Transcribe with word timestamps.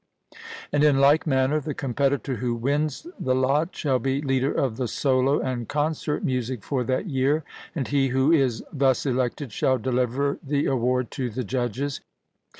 And 0.71 0.83
in 0.83 0.97
like 0.97 1.27
manner 1.27 1.59
the 1.59 1.75
competitor 1.75 2.37
who 2.37 2.55
wins 2.55 3.05
the 3.19 3.35
lot 3.35 3.75
shall 3.75 3.99
be 3.99 4.19
leader 4.19 4.51
of 4.51 4.77
the 4.77 4.87
solo 4.87 5.39
and 5.39 5.69
concert 5.69 6.23
music 6.23 6.63
for 6.63 6.83
that 6.85 7.05
year; 7.05 7.43
and 7.75 7.87
he 7.87 8.07
who 8.07 8.31
is 8.31 8.63
thus 8.73 9.05
elected 9.05 9.51
shall 9.51 9.77
deliver 9.77 10.39
the 10.41 10.65
award 10.65 11.11
to 11.11 11.29
the 11.29 11.43
judges. 11.43 12.01